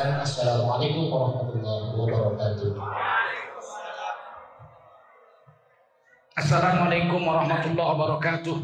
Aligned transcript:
Dan 0.00 0.16
Assalamualaikum 0.16 1.12
warahmatullahi 1.12 1.92
wabarakatuh. 1.92 2.72
Assalamualaikum 6.40 7.20
warahmatullahi 7.20 7.90
wabarakatuh. 7.92 8.56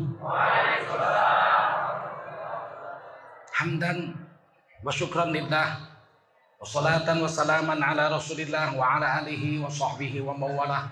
Hamdan 3.53 4.17
wa 4.81 4.89
syukran 4.89 5.37
lillah 5.37 5.77
wa 6.57 6.65
salatan 6.65 7.21
wa 7.21 7.29
salaman 7.29 7.85
ala 7.85 8.17
rasulillah 8.17 8.73
wa 8.73 8.97
ala 8.97 9.21
alihi 9.21 9.61
wa 9.61 9.69
sahbihi 9.69 10.25
wa 10.25 10.33
mawalah. 10.33 10.89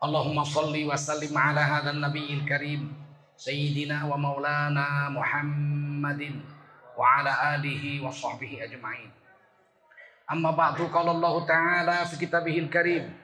Allahumma 0.00 0.40
salli 0.40 0.88
wa 0.88 0.96
sallim 0.96 1.36
ala 1.36 1.60
hadha 1.60 1.92
nabiyil 1.92 2.48
karim 2.48 2.96
sayyidina 3.36 4.08
wa 4.08 4.16
maulana 4.16 5.12
Muhammadin 5.12 6.48
wa 6.96 7.20
ala 7.20 7.60
alihi 7.60 8.00
wa 8.00 8.08
sahbihi 8.08 8.64
ajma'in. 8.64 9.19
Amma 10.30 10.54
ba'du 10.54 10.86
qala 10.94 11.10
Allah 11.10 11.34
ta'ala 11.42 12.06
fi 12.06 12.14
kitabihil 12.14 12.70
karim 12.70 13.18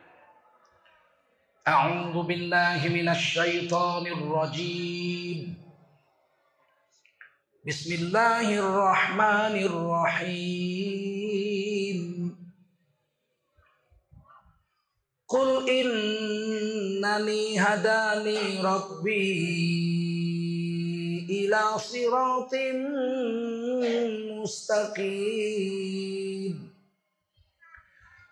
أعوذ 1.67 2.15
بالله 2.27 2.79
من 2.95 3.09
الشيطان 3.11 4.07
الرجيم. 4.07 5.55
بسم 7.67 7.91
الله 7.95 8.59
الرحمن 8.59 9.55
الرحيم. 9.67 10.79
قل 15.27 15.71
إنني 15.71 17.59
هداني 17.59 18.63
ربي 18.63 19.43
إلى 21.27 21.63
صراط 21.79 22.55
مستقيم. 24.39 26.66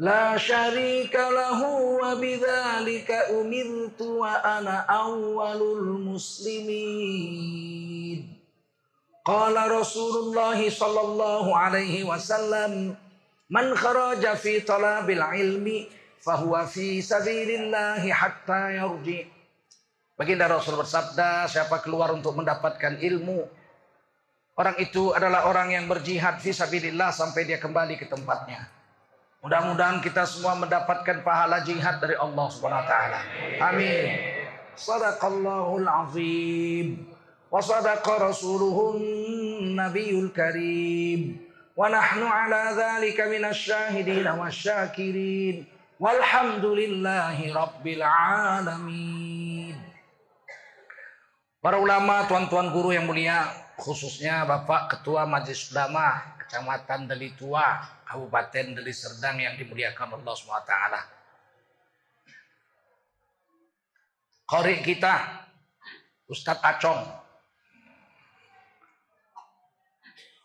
لا 0.00 0.36
شريك 0.36 1.14
له 1.14 1.60
وبذلك 2.00 3.10
أمرت 3.10 4.00
وأنا 4.00 4.76
أول 4.80 5.60
المسلمين 5.78 7.20
قال 9.24 9.70
رسول 9.70 10.14
الله 10.24 10.70
صلى 10.70 11.00
الله 11.00 11.56
عليه 11.56 12.04
وسلم 12.04 12.96
من 13.50 13.76
خرج 13.76 14.34
في 14.34 14.60
طلب 14.60 15.10
العلم 15.10 15.86
فهو 16.24 16.66
في 16.66 17.02
سبيل 17.02 17.50
الله 17.60 18.12
حتى 18.12 18.76
يرجع 18.80 19.24
Baginda 20.20 20.52
Rasul 20.52 20.76
bersabda, 20.76 21.48
siapa 21.48 21.80
keluar 21.80 22.12
untuk 22.12 22.36
mendapatkan 22.36 23.00
ilmu, 23.00 23.40
orang 24.52 24.76
itu 24.76 25.16
adalah 25.16 25.48
orang 25.48 25.72
yang 25.72 25.88
berjihad 25.88 26.36
fi 26.44 26.52
sabilillah 26.52 27.08
sampai 27.08 27.48
dia 27.48 27.56
kembali 27.56 27.96
ke 27.96 28.04
tempatnya. 28.04 28.68
Mudah-mudahan 29.45 30.01
kita 30.01 30.25
semua 30.25 30.57
mendapatkan 30.57 31.21
pahala 31.21 31.61
jihad 31.61 32.01
dari 32.01 32.17
Allah 32.17 32.49
Subhanahu 32.49 32.81
wa 32.81 32.89
taala. 32.89 33.21
Amin. 33.61 34.17
Sadaqallahul 34.73 35.85
azim. 35.85 37.05
Wa 37.53 37.61
sadaqa 37.61 38.25
rasuluhun 38.25 38.97
nabiyul 39.77 40.33
karim. 40.33 41.37
Wa 41.77 41.93
nahnu 41.93 42.25
ala 42.25 42.73
dhalika 42.73 43.29
minasy 43.29 43.69
syahidin 43.69 44.25
wasyakirin. 44.25 45.69
Walhamdulillahi 46.01 47.53
rabbil 47.53 48.01
alamin. 48.01 49.77
Para 51.61 51.77
ulama, 51.77 52.25
tuan-tuan 52.25 52.73
guru 52.73 52.97
yang 52.97 53.05
mulia, 53.05 53.45
khususnya 53.77 54.41
Bapak 54.49 54.89
Ketua 54.89 55.29
Majelis 55.29 55.69
Ulama 55.69 56.34
Kecamatan 56.45 57.09
Deli 57.09 57.33
Tua, 57.33 57.81
Kabupaten 58.05 58.77
Deli 58.77 58.93
Serdang 58.93 59.41
yang 59.41 59.57
dimuliakan 59.57 60.21
Allah 60.21 60.33
SWT. 60.37 60.73
Kori 64.45 64.77
kita, 64.85 65.41
Ustadz 66.29 66.61
Acong. 66.61 67.01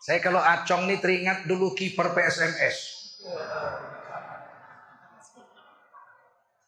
Saya 0.01 0.17
kalau 0.17 0.41
Acong 0.41 0.89
ini 0.89 0.97
teringat 0.97 1.45
dulu 1.45 1.77
kiper 1.77 2.17
PSMS. 2.17 2.77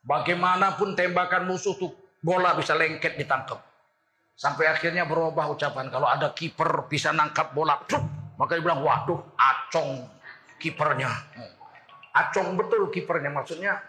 Bagaimanapun 0.05 0.93
tembakan 0.93 1.49
musuh 1.49 1.73
tuh 1.73 1.89
bola 2.21 2.53
bisa 2.53 2.77
lengket 2.77 3.17
ditangkap. 3.17 3.57
Sampai 4.37 4.69
akhirnya 4.69 5.09
berubah 5.09 5.49
ucapan 5.49 5.89
kalau 5.89 6.05
ada 6.05 6.29
kiper 6.37 6.85
bisa 6.85 7.09
nangkap 7.09 7.49
bola, 7.57 7.81
maka 8.37 8.57
dia 8.57 8.63
bilang 8.65 8.81
waduh 8.81 9.21
acong 9.35 10.07
kipernya. 10.57 11.09
Acong 12.13 12.53
betul 12.53 12.89
kipernya 12.93 13.33
maksudnya 13.33 13.81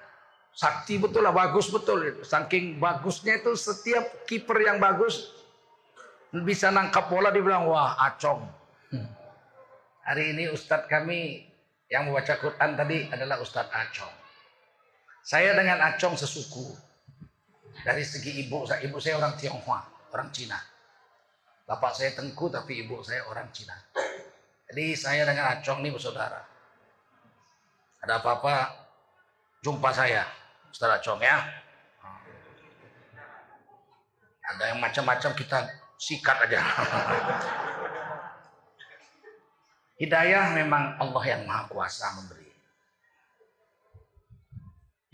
sakti 0.54 0.96
betul 0.96 1.24
lah 1.26 1.34
bagus 1.34 1.68
betul. 1.68 2.24
Saking 2.24 2.80
bagusnya 2.80 3.40
itu 3.40 3.52
setiap 3.56 4.24
kiper 4.24 4.60
yang 4.64 4.80
bagus 4.80 5.32
bisa 6.30 6.72
nangkap 6.72 7.06
bola 7.06 7.30
dibilang 7.30 7.68
wah 7.68 7.94
acong. 8.10 8.42
Hari 10.04 10.36
ini 10.36 10.52
Ustadz 10.52 10.84
kami 10.84 11.48
yang 11.88 12.08
membaca 12.08 12.36
Quran 12.36 12.76
tadi 12.76 13.08
adalah 13.08 13.40
Ustadz 13.40 13.72
Acong. 13.72 14.14
Saya 15.24 15.56
dengan 15.56 15.80
Acong 15.80 16.18
sesuku. 16.18 16.76
Dari 17.84 18.04
segi 18.04 18.44
ibu, 18.44 18.68
ibu 18.68 18.96
saya 19.00 19.16
orang 19.16 19.34
Tionghoa, 19.40 19.80
orang 20.12 20.28
Cina. 20.28 20.60
Bapak 21.64 21.96
saya 21.96 22.12
Tengku 22.12 22.52
tapi 22.52 22.84
ibu 22.84 23.00
saya 23.00 23.24
orang 23.32 23.48
Cina. 23.52 23.72
Jadi 24.74 24.98
saya 24.98 25.22
dengan 25.22 25.54
Acong 25.54 25.86
ini 25.86 25.94
bersaudara. 25.94 26.42
Ada 28.02 28.18
apa-apa 28.18 28.74
jumpa 29.62 29.94
saya, 29.94 30.26
Ustaz 30.66 30.98
Acong 30.98 31.22
ya. 31.22 31.46
Ada 34.50 34.74
yang 34.74 34.82
macam-macam 34.82 35.30
kita 35.38 35.70
sikat 35.94 36.50
aja. 36.50 36.58
Hidayah 40.02 40.58
memang 40.58 40.98
Allah 40.98 41.22
yang 41.22 41.46
maha 41.46 41.70
kuasa 41.70 42.10
memberi. 42.18 42.50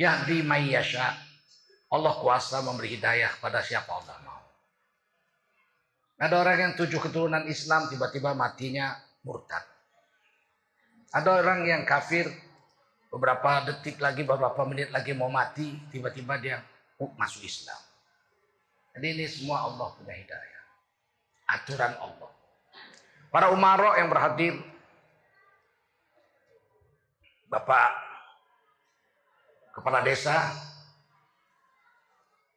Yahdi 0.01 0.41
mayyasha. 0.41 1.21
Allah 1.93 2.17
kuasa 2.17 2.65
memberi 2.65 2.97
hidayah 2.97 3.37
pada 3.45 3.61
siapa 3.61 3.93
Allah 3.93 4.17
mau. 4.25 4.41
Ada 6.17 6.33
orang 6.33 6.57
yang 6.57 6.73
tujuh 6.81 6.97
keturunan 6.97 7.45
Islam 7.45 7.93
tiba-tiba 7.93 8.33
matinya 8.33 9.10
murtad. 9.25 9.65
Ada 11.11 11.43
orang 11.43 11.67
yang 11.67 11.83
kafir 11.83 12.31
beberapa 13.11 13.67
detik 13.67 13.99
lagi, 13.99 14.23
beberapa 14.23 14.63
menit 14.63 14.95
lagi 14.95 15.11
mau 15.13 15.29
mati, 15.29 15.75
tiba-tiba 15.91 16.39
dia 16.39 16.63
masuk 17.19 17.43
Islam. 17.43 17.81
Jadi 18.95 19.07
ini 19.19 19.27
semua 19.27 19.67
Allah 19.67 19.91
punya 19.99 20.15
hidayah. 20.15 20.63
Aturan 21.51 21.95
Allah. 21.99 22.31
Para 23.31 23.51
umaro 23.51 23.95
yang 23.99 24.11
berhadir, 24.11 24.59
Bapak 27.51 27.91
Kepala 29.75 30.03
Desa, 30.07 30.39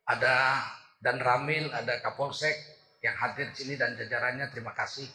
ada 0.06 0.62
dan 1.02 1.18
Ramil, 1.18 1.74
ada 1.74 1.98
Kapolsek 2.02 2.54
yang 3.02 3.18
hadir 3.18 3.50
di 3.52 3.56
sini 3.58 3.74
dan 3.78 3.98
jajarannya 3.98 4.50
terima 4.54 4.78
kasih. 4.78 5.10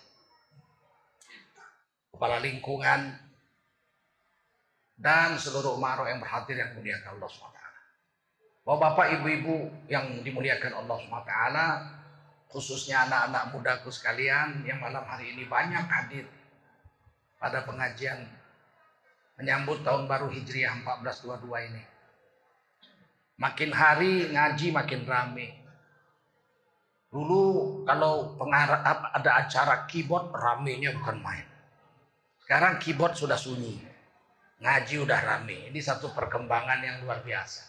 Kepala 2.19 2.43
lingkungan 2.43 3.15
dan 4.99 5.39
seluruh 5.39 5.79
umaro 5.79 6.03
yang 6.11 6.19
berhadir 6.19 6.59
yang 6.59 6.75
muliakan 6.75 7.15
Allah 7.15 7.31
SWT. 7.31 7.61
Bapak-bapak, 8.67 9.07
ibu-ibu 9.23 9.71
yang 9.87 10.27
dimuliakan 10.27 10.83
Allah 10.83 10.99
SWT, 10.99 11.35
khususnya 12.51 13.07
anak-anak 13.07 13.55
mudaku 13.55 13.95
sekalian 13.95 14.67
yang 14.67 14.83
malam 14.83 15.07
hari 15.07 15.31
ini 15.31 15.47
banyak 15.47 15.87
hadir 15.87 16.27
pada 17.39 17.63
pengajian 17.63 18.27
menyambut 19.39 19.87
tahun 19.87 20.11
baru 20.11 20.27
Hijriah 20.27 20.75
1422 20.83 21.71
ini. 21.71 21.83
Makin 23.39 23.71
hari 23.71 24.35
ngaji 24.35 24.75
makin 24.75 25.07
rame. 25.07 25.49
Dulu 27.15 27.43
kalau 27.87 28.35
pengarah 28.35 28.83
ada 29.15 29.47
acara 29.47 29.87
keyboard 29.87 30.35
ramenya 30.35 30.91
bukan 30.99 31.23
main. 31.23 31.47
Sekarang 32.49 32.81
keyboard 32.81 33.13
sudah 33.13 33.37
sunyi. 33.37 33.77
ngaji 34.65 35.05
udah 35.05 35.21
rame. 35.21 35.69
Ini 35.69 35.77
satu 35.85 36.17
perkembangan 36.17 36.81
yang 36.81 37.05
luar 37.05 37.21
biasa. 37.21 37.61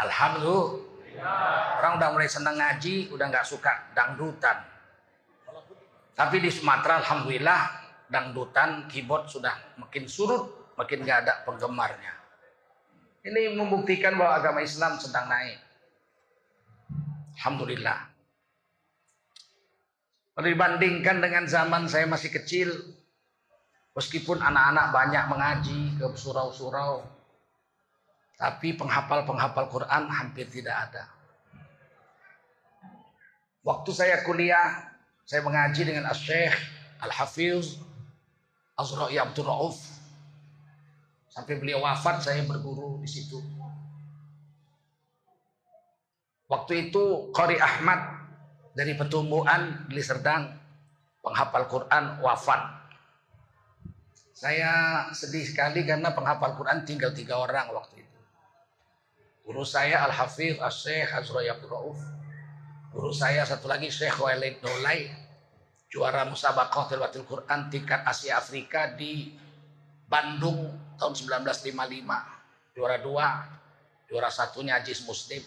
Alhamdulillah. 0.00 1.76
Orang 1.76 2.00
udah 2.00 2.08
mulai 2.08 2.24
senang 2.24 2.56
ngaji, 2.56 3.12
udah 3.12 3.28
nggak 3.28 3.44
suka 3.44 3.92
dangdutan. 3.92 4.64
Tapi 6.16 6.40
di 6.40 6.48
Sumatera, 6.48 7.04
alhamdulillah, 7.04 7.60
dangdutan, 8.08 8.88
keyboard 8.88 9.28
sudah 9.28 9.76
makin 9.76 10.08
surut, 10.08 10.72
makin 10.80 11.04
nggak 11.04 11.28
ada 11.28 11.44
penggemarnya. 11.44 12.16
Ini 13.28 13.52
membuktikan 13.60 14.16
bahwa 14.16 14.40
agama 14.40 14.64
Islam 14.64 14.96
sedang 14.96 15.28
naik. 15.28 15.60
Alhamdulillah. 17.36 18.08
Kalau 20.32 20.48
dibandingkan 20.48 21.20
dengan 21.20 21.44
zaman 21.44 21.84
saya 21.84 22.08
masih 22.08 22.32
kecil, 22.32 22.72
meskipun 23.94 24.38
anak-anak 24.38 24.86
banyak 24.94 25.24
mengaji 25.26 25.80
ke 25.98 26.06
surau-surau, 26.14 27.02
tapi 28.40 28.72
penghafal-penghafal 28.72 29.68
Quran 29.68 30.08
hampir 30.08 30.48
tidak 30.48 30.88
ada. 30.88 31.04
Waktu 33.60 33.90
saya 33.92 34.24
kuliah, 34.24 34.96
saya 35.28 35.44
mengaji 35.44 35.84
dengan 35.84 36.08
Al-Syekh 36.08 36.56
Al-Hafiz 37.04 37.76
Azra'i 38.80 39.20
Abdul 39.20 39.44
Rauf. 39.44 39.76
Sampai 41.30 41.60
beliau 41.60 41.84
wafat 41.84 42.24
saya 42.24 42.42
berguru 42.48 42.98
di 43.04 43.06
situ. 43.06 43.38
Waktu 46.50 46.90
itu 46.90 47.30
Qari 47.30 47.60
Ahmad 47.62 48.00
dari 48.74 48.98
Petumbuhan 48.98 49.86
di 49.86 50.02
Serdang 50.02 50.50
penghafal 51.22 51.68
Quran 51.70 52.18
wafat. 52.24 52.79
Saya 54.40 55.04
sedih 55.12 55.44
sekali 55.44 55.84
karena 55.84 56.16
penghafal 56.16 56.56
Quran 56.56 56.80
tinggal 56.88 57.12
tiga 57.12 57.36
orang 57.36 57.68
waktu 57.76 58.00
itu. 58.00 58.20
Guru 59.44 59.68
saya 59.68 60.00
Al-Hafiz 60.08 60.56
Al-Syekh 60.56 61.12
Azra'i 61.12 61.52
Abdul 61.52 61.68
Rauf. 61.68 62.00
Guru 62.88 63.12
saya 63.12 63.44
satu 63.44 63.68
lagi 63.68 63.92
Syekh 63.92 64.16
Walid 64.16 64.64
Nolai. 64.64 65.12
Juara 65.92 66.24
Musabaqah 66.24 66.88
Tilawatil 66.88 67.28
Quran 67.28 67.68
tingkat 67.68 68.00
Asia 68.00 68.40
Afrika 68.40 68.96
di 68.96 69.28
Bandung 70.08 70.72
tahun 70.96 71.12
1955. 71.44 72.72
Juara 72.72 72.96
dua. 72.96 73.44
Juara 74.08 74.32
satunya 74.32 74.80
Ajis 74.80 75.04
Muslim. 75.04 75.44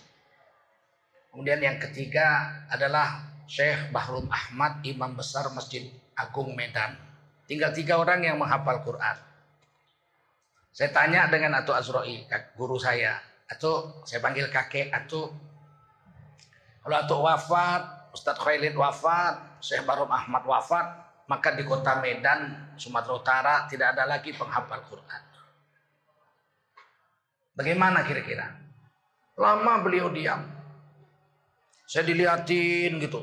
Kemudian 1.34 1.58
yang 1.66 1.82
ketiga 1.82 2.62
adalah 2.70 3.26
Syekh 3.50 3.90
Bahrum 3.90 4.30
Ahmad, 4.30 4.86
Imam 4.86 5.18
Besar 5.18 5.50
Masjid 5.50 5.90
Agung 6.14 6.54
Medan. 6.54 7.13
Tinggal 7.44 7.76
tiga 7.76 8.00
orang 8.00 8.24
yang 8.24 8.40
menghafal 8.40 8.80
Quran. 8.84 9.18
Saya 10.74 10.90
tanya 10.90 11.30
dengan 11.30 11.60
Atu 11.60 11.76
Azroi, 11.76 12.26
guru 12.58 12.82
saya. 12.82 13.20
Atau 13.46 14.02
saya 14.08 14.24
panggil 14.24 14.50
kakek 14.50 14.90
Atu. 14.90 15.30
Kalau 16.82 16.98
Atu 16.98 17.16
wafat, 17.22 18.14
Ustadz 18.16 18.42
Khailid 18.42 18.74
wafat, 18.74 19.62
Syekh 19.62 19.86
Bahrum 19.86 20.10
Ahmad 20.10 20.42
wafat, 20.46 20.86
maka 21.30 21.54
di 21.56 21.64
kota 21.64 22.02
Medan, 22.02 22.74
Sumatera 22.76 23.14
Utara 23.14 23.56
tidak 23.70 23.96
ada 23.96 24.06
lagi 24.06 24.34
penghafal 24.34 24.82
Quran. 24.90 25.22
Bagaimana 27.54 28.02
kira-kira? 28.02 28.50
Lama 29.38 29.82
beliau 29.86 30.10
diam. 30.10 30.42
Saya 31.86 32.06
diliatin 32.10 32.98
gitu. 32.98 33.22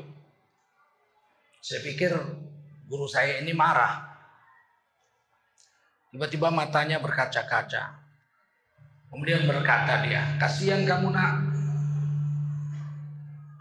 Saya 1.59 1.83
pikir 1.83 2.11
guru 2.87 3.07
saya 3.07 3.43
ini 3.43 3.51
marah. 3.51 4.10
Tiba-tiba 6.11 6.51
matanya 6.51 6.99
berkaca-kaca. 6.99 7.95
Kemudian 9.07 9.47
berkata 9.47 10.03
dia, 10.03 10.23
kasihan 10.39 10.83
kamu 10.83 11.11
nak. 11.11 11.33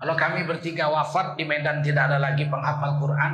Kalau 0.02 0.14
kami 0.18 0.42
bertiga 0.46 0.90
wafat 0.90 1.38
di 1.38 1.46
Medan 1.46 1.78
tidak 1.82 2.10
ada 2.10 2.18
lagi 2.18 2.50
penghafal 2.50 2.98
Quran. 2.98 3.32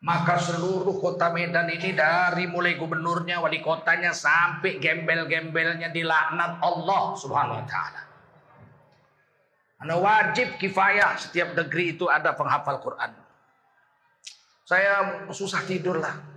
Maka 0.00 0.40
seluruh 0.40 0.96
kota 0.96 1.28
Medan 1.28 1.68
ini 1.68 1.92
dari 1.92 2.48
mulai 2.48 2.80
gubernurnya, 2.80 3.44
wali 3.44 3.60
kotanya 3.60 4.16
sampai 4.16 4.80
gembel-gembelnya 4.80 5.92
dilaknat 5.92 6.64
Allah 6.64 7.02
subhanahu 7.12 7.60
wa 7.60 7.66
ta'ala. 7.68 8.00
Karena 9.80 9.96
wajib 10.00 10.56
kifayah 10.56 11.16
setiap 11.20 11.52
negeri 11.52 11.96
itu 11.96 12.08
ada 12.08 12.32
penghafal 12.32 12.80
Quran. 12.80 13.12
Saya 14.64 15.24
susah 15.32 15.64
tidur 15.68 16.00
lah. 16.00 16.29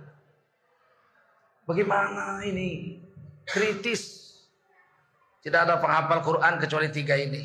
Bagaimana 1.64 2.44
ini? 2.44 3.00
Kritis. 3.48 4.20
Tidak 5.40 5.60
ada 5.60 5.80
penghafal 5.80 6.20
Quran 6.20 6.60
kecuali 6.60 6.88
tiga 6.92 7.16
ini. 7.16 7.40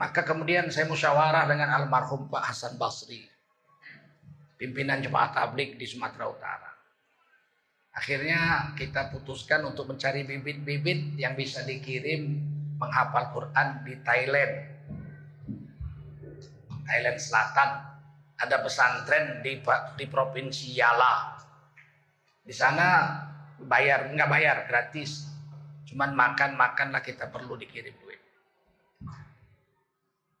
Maka 0.00 0.24
kemudian 0.24 0.72
saya 0.72 0.88
musyawarah 0.88 1.44
dengan 1.48 1.68
almarhum 1.72 2.32
Pak 2.32 2.48
Hasan 2.48 2.80
Basri. 2.80 3.28
Pimpinan 4.56 5.04
Jemaat 5.04 5.36
Tablik 5.36 5.76
di 5.76 5.84
Sumatera 5.84 6.28
Utara. 6.32 6.70
Akhirnya 7.92 8.72
kita 8.72 9.12
putuskan 9.12 9.68
untuk 9.68 9.92
mencari 9.92 10.24
bibit-bibit 10.24 11.20
yang 11.20 11.36
bisa 11.36 11.60
dikirim 11.60 12.40
menghafal 12.80 13.36
Quran 13.36 13.68
di 13.84 13.94
Thailand. 14.00 14.52
Thailand 16.88 17.18
Selatan. 17.20 17.70
Ada 18.40 18.56
pesantren 18.64 19.44
di, 19.44 19.60
di 19.96 20.04
Provinsi 20.08 20.72
Yala. 20.72 21.31
Di 22.42 22.54
sana 22.54 23.18
bayar, 23.62 24.10
nggak 24.10 24.30
bayar, 24.30 24.56
gratis. 24.66 25.30
Cuman 25.86 26.14
makan-makanlah 26.18 27.02
kita 27.02 27.30
perlu 27.30 27.54
dikirim 27.54 27.94
duit. 28.02 28.18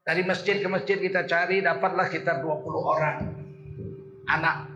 Dari 0.02 0.26
masjid 0.26 0.58
ke 0.58 0.66
masjid 0.66 0.98
kita 0.98 1.22
cari, 1.30 1.62
dapatlah 1.62 2.10
kita 2.10 2.42
20 2.42 2.82
orang 2.82 3.16
anak. 4.26 4.66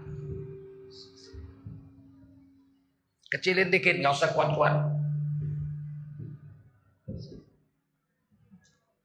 Kecilin 3.27 3.75
dikit, 3.75 3.99
nggak 3.99 4.15
usah 4.15 4.31
kuat-kuat. 4.31 4.75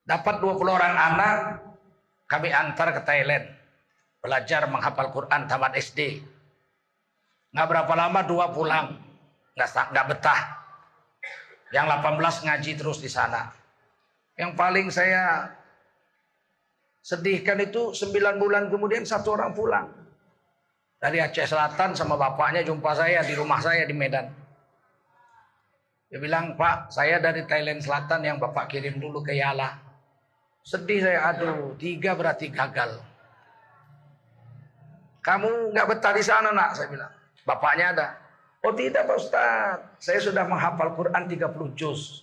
Dapat 0.06 0.34
20 0.38 0.70
orang 0.70 0.94
anak, 0.94 1.36
kami 2.30 2.54
antar 2.54 2.94
ke 2.94 3.02
Thailand. 3.02 3.50
Belajar 4.22 4.70
menghafal 4.70 5.10
Quran 5.10 5.50
tamat 5.50 5.74
SD. 5.74 6.22
Nggak 7.52 7.66
berapa 7.68 7.92
lama 7.92 8.20
dua 8.24 8.48
pulang. 8.50 8.96
Nggak, 9.52 9.68
nggak 9.92 10.06
betah. 10.08 10.40
Yang 11.72 11.86
18 12.00 12.46
ngaji 12.48 12.72
terus 12.76 12.98
di 13.00 13.08
sana. 13.08 13.48
Yang 14.36 14.52
paling 14.56 14.88
saya 14.88 15.52
sedihkan 17.04 17.60
itu 17.60 17.92
9 17.92 18.40
bulan 18.40 18.72
kemudian 18.72 19.04
satu 19.04 19.36
orang 19.36 19.52
pulang. 19.52 19.86
Dari 21.02 21.18
Aceh 21.18 21.48
Selatan 21.50 21.98
sama 21.98 22.14
bapaknya 22.14 22.62
jumpa 22.62 22.94
saya 22.94 23.26
di 23.26 23.34
rumah 23.34 23.58
saya 23.58 23.82
di 23.84 23.92
Medan. 23.96 24.30
Dia 26.12 26.20
bilang, 26.20 26.54
Pak, 26.60 26.92
saya 26.92 27.18
dari 27.18 27.42
Thailand 27.48 27.80
Selatan 27.80 28.20
yang 28.20 28.36
Bapak 28.36 28.68
kirim 28.68 29.00
dulu 29.00 29.24
ke 29.24 29.32
Yala. 29.32 29.80
Sedih 30.62 31.02
saya, 31.02 31.32
aduh, 31.32 31.74
tiga 31.80 32.12
berarti 32.14 32.52
gagal. 32.52 33.00
Kamu 35.24 35.72
nggak 35.72 35.88
betah 35.88 36.12
di 36.12 36.22
sana 36.22 36.52
nak, 36.52 36.76
saya 36.76 36.86
bilang. 36.92 37.21
Bapaknya 37.42 37.86
ada. 37.96 38.06
Oh 38.62 38.70
tidak 38.70 39.10
Pak 39.10 39.16
Ustaz, 39.18 39.78
saya 39.98 40.22
sudah 40.22 40.46
menghafal 40.46 40.94
Quran 40.94 41.26
30 41.26 41.74
juz. 41.74 42.22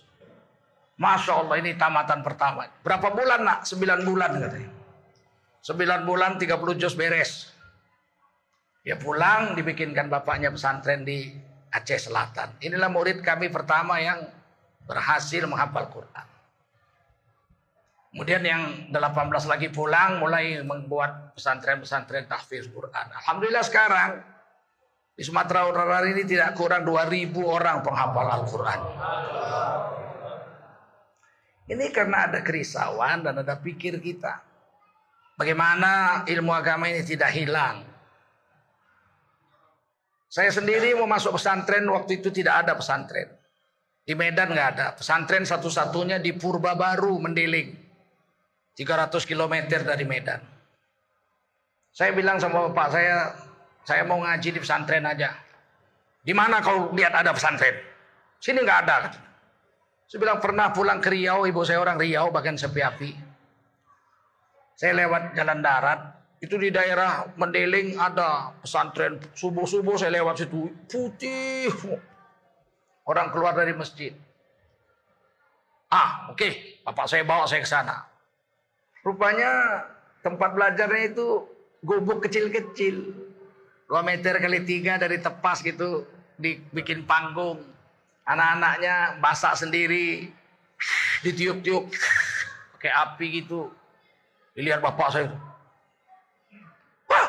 Masya 0.96 1.32
Allah 1.44 1.56
ini 1.60 1.76
tamatan 1.76 2.24
pertama. 2.24 2.68
Berapa 2.80 3.12
bulan 3.12 3.40
nak? 3.44 3.58
9 3.68 4.08
bulan 4.08 4.36
katanya. 4.40 4.70
9 5.64 6.08
bulan 6.08 6.40
30 6.40 6.80
juz 6.80 6.96
beres. 6.96 7.52
Ya 8.80 8.96
pulang 8.96 9.52
dibikinkan 9.52 10.08
bapaknya 10.08 10.48
pesantren 10.48 11.04
di 11.04 11.28
Aceh 11.68 12.08
Selatan. 12.08 12.56
Inilah 12.64 12.88
murid 12.88 13.20
kami 13.20 13.52
pertama 13.52 14.00
yang 14.00 14.24
berhasil 14.88 15.44
menghafal 15.44 15.92
Quran. 15.92 16.26
Kemudian 18.10 18.42
yang 18.42 18.62
18 18.90 19.46
lagi 19.46 19.68
pulang 19.70 20.18
mulai 20.18 20.58
membuat 20.66 21.36
pesantren-pesantren 21.36 22.26
tahfiz 22.26 22.66
Quran. 22.66 23.06
Alhamdulillah 23.22 23.62
sekarang 23.62 24.10
di 25.20 25.28
Sumatera 25.28 25.68
Utara 25.68 26.00
ini 26.08 26.24
tidak 26.24 26.56
kurang 26.56 26.80
2000 26.88 27.36
orang 27.44 27.84
penghafal 27.84 28.24
Al-Quran. 28.40 28.80
Ini 31.68 31.84
karena 31.92 32.24
ada 32.24 32.40
kerisauan 32.40 33.28
dan 33.28 33.36
ada 33.44 33.60
pikir 33.60 34.00
kita. 34.00 34.40
Bagaimana 35.36 36.24
ilmu 36.24 36.56
agama 36.56 36.88
ini 36.88 37.04
tidak 37.04 37.36
hilang. 37.36 37.84
Saya 40.24 40.48
sendiri 40.56 40.96
mau 40.96 41.04
masuk 41.04 41.36
pesantren 41.36 41.84
waktu 41.92 42.24
itu 42.24 42.32
tidak 42.32 42.64
ada 42.64 42.72
pesantren. 42.80 43.28
Di 44.00 44.16
Medan 44.16 44.56
nggak 44.56 44.68
ada. 44.72 44.86
Pesantren 44.96 45.44
satu-satunya 45.44 46.16
di 46.16 46.32
Purba 46.32 46.72
Baru 46.72 47.20
Mendeling. 47.20 47.76
300 48.72 49.20
km 49.28 49.68
dari 49.68 50.08
Medan. 50.08 50.40
Saya 51.92 52.16
bilang 52.16 52.40
sama 52.40 52.72
bapak 52.72 52.88
saya, 52.88 53.49
saya 53.84 54.02
mau 54.04 54.20
ngaji 54.20 54.48
di 54.54 54.60
pesantren 54.60 55.04
aja. 55.06 55.32
Di 56.20 56.36
mana 56.36 56.60
kau 56.60 56.92
lihat 56.92 57.16
ada 57.16 57.32
pesantren? 57.32 57.76
Sini 58.40 58.60
nggak 58.60 58.80
ada. 58.84 58.96
Saya 60.10 60.18
bilang 60.18 60.42
pernah 60.42 60.74
pulang 60.74 60.98
ke 60.98 61.14
Riau, 61.14 61.46
ibu 61.46 61.62
saya 61.62 61.78
orang 61.78 61.94
Riau, 61.94 62.34
bahkan 62.34 62.58
sepi 62.58 62.82
api. 62.82 63.10
Saya 64.74 64.96
lewat 64.96 65.38
jalan 65.38 65.60
darat, 65.62 66.00
itu 66.40 66.56
di 66.56 66.72
daerah 66.72 67.28
Mendeling 67.36 68.00
ada 68.00 68.56
pesantren. 68.58 69.20
Subuh-subuh 69.36 70.00
saya 70.00 70.18
lewat 70.18 70.40
situ, 70.40 70.72
putih. 70.88 71.68
Orang 73.04 73.28
keluar 73.28 73.52
dari 73.52 73.76
masjid. 73.76 74.16
Ah, 75.90 76.30
oke, 76.30 76.38
okay. 76.38 76.52
bapak 76.86 77.06
saya 77.10 77.22
bawa 77.26 77.44
saya 77.44 77.60
ke 77.60 77.68
sana. 77.68 78.06
Rupanya 79.02 79.84
tempat 80.24 80.54
belajarnya 80.54 81.12
itu 81.12 81.44
gubuk 81.84 82.24
kecil-kecil. 82.24 83.29
2 83.90 84.06
meter 84.06 84.38
kali 84.38 84.62
tiga 84.62 85.02
dari 85.02 85.18
tepas 85.18 85.58
gitu 85.66 86.06
dibikin 86.38 87.02
panggung. 87.02 87.58
Anak-anaknya 88.22 89.18
masak 89.18 89.58
sendiri, 89.58 90.30
ditiup-tiup 91.26 91.90
pakai 92.78 92.92
api 92.94 93.42
gitu. 93.42 93.66
Dilihat 94.54 94.78
bapak 94.78 95.10
saya. 95.10 95.34
Wah, 97.10 97.26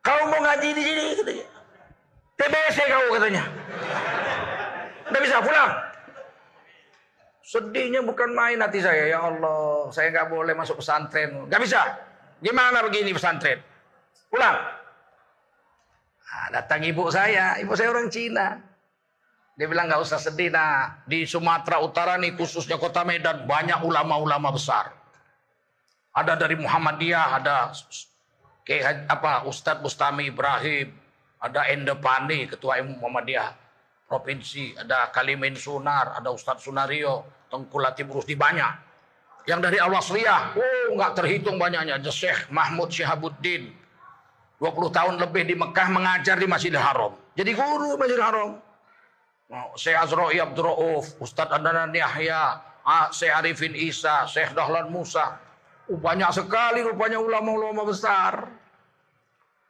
kau 0.00 0.32
mau 0.32 0.40
ngaji 0.40 0.68
di 0.72 0.80
sini 0.80 1.02
katanya. 1.20 1.46
TBC 2.40 2.78
kau 2.88 3.06
katanya. 3.20 3.44
Udah 5.12 5.20
bisa 5.20 5.36
pulang. 5.44 5.72
Sedihnya 7.44 8.00
bukan 8.00 8.32
main 8.32 8.64
hati 8.64 8.80
saya. 8.80 9.12
Ya 9.12 9.20
Allah, 9.20 9.92
saya 9.92 10.08
nggak 10.08 10.32
boleh 10.32 10.56
masuk 10.56 10.80
pesantren. 10.80 11.46
Nggak 11.52 11.60
bisa. 11.60 11.84
Gimana 12.40 12.80
begini 12.80 13.12
pesantren? 13.12 13.60
Pulang. 14.32 14.56
Nah, 16.26 16.46
datang 16.50 16.82
ibu 16.82 17.06
saya. 17.08 17.54
Ibu 17.62 17.72
saya 17.78 17.88
orang 17.94 18.10
Cina. 18.10 18.58
Dia 19.56 19.66
bilang 19.70 19.88
nggak 19.88 20.02
usah 20.02 20.20
sedih. 20.20 20.52
Nah, 20.52 21.00
di 21.06 21.24
Sumatera 21.24 21.80
Utara 21.80 22.18
nih 22.20 22.34
khususnya 22.36 22.76
kota 22.76 23.06
Medan 23.06 23.48
banyak 23.48 23.80
ulama-ulama 23.80 24.52
besar. 24.52 24.92
Ada 26.12 26.36
dari 26.36 26.56
Muhammadiyah, 26.56 27.26
ada 27.40 27.72
kayak 28.64 29.08
apa 29.08 29.44
Ustadz 29.48 29.84
Bustami 29.84 30.32
Ibrahim, 30.32 30.92
ada 31.40 31.68
Endepani, 31.68 32.48
ketua 32.48 32.80
Muhammadiyah 32.80 33.52
provinsi, 34.08 34.76
ada 34.80 35.12
Kalimin 35.12 35.54
Sunar, 35.54 36.16
ada 36.16 36.32
Ustadz 36.32 36.64
Sunario, 36.64 37.46
Tengku 37.52 37.76
Latif 37.78 38.08
Rusdi 38.08 38.34
banyak. 38.34 38.86
Yang 39.46 39.60
dari 39.70 39.78
Al-Wasliyah, 39.78 40.42
oh 40.58 40.88
nggak 40.98 41.12
terhitung 41.22 41.54
banyaknya. 41.54 42.02
Syekh 42.10 42.50
Mahmud 42.50 42.90
Syihabuddin, 42.90 43.70
20 44.56 44.88
tahun 44.88 45.14
lebih 45.20 45.44
di 45.44 45.54
Mekah 45.54 45.88
mengajar 45.92 46.40
di 46.40 46.48
Masjidil 46.48 46.80
Haram. 46.80 47.12
Jadi 47.36 47.52
guru 47.52 48.00
Masjidil 48.00 48.24
Haram. 48.24 48.50
Syekh 49.78 49.94
Azra'i 49.94 50.42
Abdul 50.42 50.66
Rauf, 50.66 51.14
Ustadz 51.22 51.54
Adnan 51.54 51.94
Yahya, 51.94 52.58
Syekh 53.14 53.30
Arifin 53.30 53.78
Isa, 53.78 54.26
Syekh 54.26 54.56
Dahlan 54.56 54.90
Musa. 54.90 55.38
Banyak 55.86 56.34
sekali 56.34 56.82
rupanya 56.82 57.22
ulama-ulama 57.22 57.86
besar. 57.86 58.50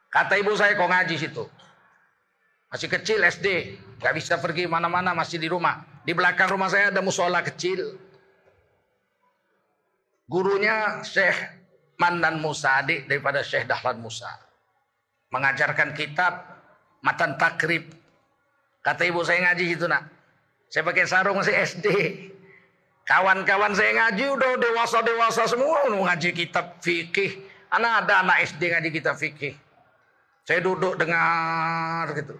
Kata 0.09 0.33
ibu 0.39 0.55
saya 0.57 0.73
kok 0.73 0.89
ngaji 0.89 1.15
situ. 1.19 1.45
Masih 2.73 2.89
kecil 2.89 3.21
SD, 3.21 3.77
nggak 4.01 4.13
bisa 4.17 4.41
pergi 4.41 4.65
mana-mana 4.65 5.13
masih 5.13 5.37
di 5.37 5.45
rumah. 5.45 5.83
Di 6.01 6.15
belakang 6.15 6.57
rumah 6.57 6.71
saya 6.73 6.89
ada 6.89 7.03
musola 7.05 7.43
kecil. 7.45 8.01
Gurunya 10.25 11.05
Syekh 11.05 11.37
Mandan 12.01 12.41
Musa, 12.41 12.81
adik 12.81 13.05
daripada 13.05 13.45
Syekh 13.45 13.69
Dahlan 13.69 14.01
Musa. 14.01 14.46
Mengajarkan 15.33 15.91
kitab 15.91 16.57
Matan 17.03 17.35
Takrib. 17.35 17.91
Kata 18.83 19.03
ibu 19.03 19.19
saya 19.27 19.51
ngaji 19.51 19.75
situ 19.75 19.85
nak. 19.85 20.07
Saya 20.71 20.83
pakai 20.87 21.03
sarung 21.07 21.39
masih 21.39 21.55
SD. 21.55 21.87
Kawan-kawan 23.07 23.71
saya 23.71 23.91
ngaji 23.95 24.25
udah 24.35 24.51
dewasa-dewasa 24.59 25.47
semua 25.47 25.87
ngaji 25.87 26.35
kitab 26.35 26.79
fikih. 26.83 27.39
Anak 27.71 28.07
ada 28.07 28.23
anak 28.23 28.47
SD 28.47 28.71
ngaji 28.71 28.89
kitab 28.91 29.15
fikih. 29.15 29.55
Saya 30.47 30.63
duduk 30.63 30.95
dengar 30.95 32.11
gitu. 32.15 32.35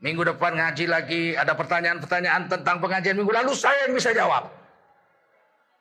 Minggu 0.00 0.24
depan 0.24 0.56
ngaji 0.56 0.84
lagi, 0.88 1.22
ada 1.36 1.52
pertanyaan-pertanyaan 1.54 2.48
tentang 2.48 2.80
pengajian 2.80 3.14
minggu 3.20 3.30
lalu 3.30 3.52
saya 3.52 3.86
yang 3.86 3.94
bisa 3.94 4.10
jawab. 4.16 4.48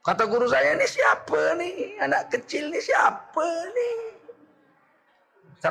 Kata 0.03 0.27
guru 0.27 0.45
saya, 0.45 0.75
ini 0.75 0.83
siapa 0.83 1.55
nih? 1.55 2.03
Anak 2.03 2.27
kecil 2.27 2.67
nih 2.67 2.83
siapa 2.83 3.47
nih? 3.47 4.18